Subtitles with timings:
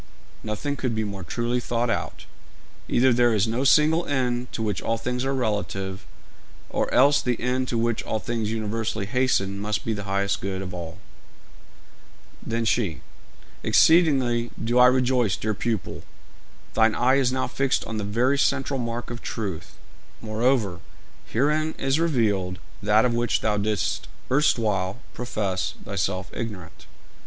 [0.41, 2.25] 'Nothing could be more truly thought out.
[2.87, 6.07] Either there is no single end to which all things are relative,
[6.71, 10.63] or else the end to which all things universally hasten must be the highest good
[10.63, 10.97] of all.'
[12.43, 13.01] Then she:
[13.61, 16.01] 'Exceedingly do I rejoice, dear pupil;
[16.73, 19.75] thine eye is now fixed on the very central mark of truth.
[20.19, 20.79] Moreover,
[21.27, 26.87] herein is revealed that of which thou didst erstwhile profess thyself ignorant.'